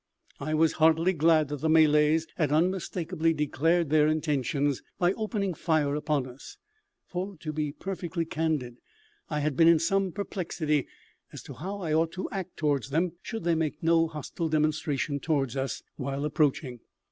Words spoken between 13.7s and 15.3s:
no hostile demonstration